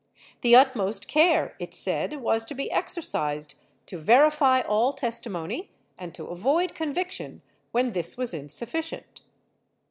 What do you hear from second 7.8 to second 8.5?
this was